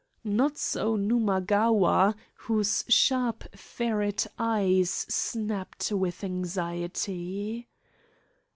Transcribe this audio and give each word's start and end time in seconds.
Not 0.23 0.57
so 0.57 0.95
Numagawa, 0.97 2.15
whose 2.33 2.85
sharp 2.87 3.55
ferret 3.55 4.25
eyes 4.39 4.89
snapped 4.89 5.91
with 5.91 6.23
anxiety. 6.23 7.67